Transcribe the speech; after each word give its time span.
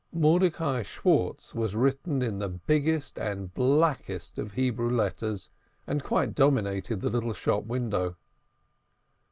Mordecai 0.11 0.81
Schwartz 0.81 1.53
was 1.53 1.75
written 1.75 2.23
in 2.23 2.39
the 2.39 2.49
biggest 2.49 3.19
and 3.19 3.53
blackest 3.53 4.39
of 4.39 4.53
Hebrew 4.53 4.89
letters, 4.89 5.51
and 5.85 6.03
quite 6.03 6.33
dominated 6.33 7.01
the 7.01 7.11
little 7.11 7.33
shop 7.33 7.65
window. 7.65 8.17